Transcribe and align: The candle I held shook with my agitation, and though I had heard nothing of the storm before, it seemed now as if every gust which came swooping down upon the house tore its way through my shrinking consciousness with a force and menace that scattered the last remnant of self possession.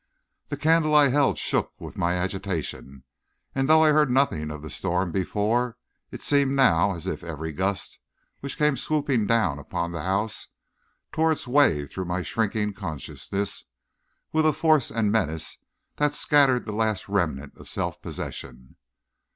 The 0.47 0.57
candle 0.57 0.95
I 0.95 1.09
held 1.09 1.37
shook 1.37 1.79
with 1.79 1.95
my 1.95 2.13
agitation, 2.15 3.03
and 3.53 3.69
though 3.69 3.83
I 3.83 3.89
had 3.89 3.93
heard 3.93 4.09
nothing 4.09 4.49
of 4.49 4.63
the 4.63 4.71
storm 4.71 5.11
before, 5.11 5.77
it 6.09 6.23
seemed 6.23 6.55
now 6.55 6.93
as 6.95 7.05
if 7.05 7.23
every 7.23 7.51
gust 7.51 7.99
which 8.39 8.57
came 8.57 8.77
swooping 8.77 9.27
down 9.27 9.59
upon 9.59 9.91
the 9.91 10.01
house 10.01 10.47
tore 11.11 11.31
its 11.31 11.45
way 11.45 11.85
through 11.85 12.05
my 12.05 12.23
shrinking 12.23 12.73
consciousness 12.73 13.65
with 14.33 14.47
a 14.47 14.53
force 14.53 14.89
and 14.89 15.11
menace 15.11 15.59
that 15.97 16.15
scattered 16.15 16.65
the 16.65 16.73
last 16.73 17.07
remnant 17.07 17.55
of 17.57 17.69
self 17.69 18.01
possession. 18.01 18.77